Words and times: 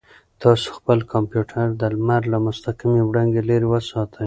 تاسو 0.43 0.67
خپل 0.77 0.97
کمپیوټر 1.13 1.65
د 1.79 1.81
لمر 1.95 2.21
له 2.33 2.37
مستقیمې 2.47 3.01
وړانګې 3.05 3.41
لرې 3.49 3.67
وساتئ. 3.69 4.19